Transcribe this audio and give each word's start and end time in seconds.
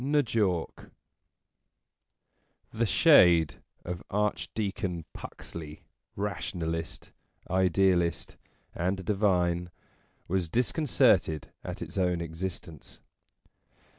N' 0.03 0.23
JAWK 0.25 0.89
THE 2.73 2.87
shade 2.87 3.61
of 3.85 4.01
Archdeacon 4.09 5.05
Puxley, 5.13 5.83
rationalist, 6.15 7.11
idealist, 7.47 8.35
and 8.73 9.05
divine, 9.05 9.69
was 10.27 10.49
disconcerted 10.49 11.51
at 11.63 11.83
its 11.83 11.99
own 11.99 12.19
existence. 12.19 12.99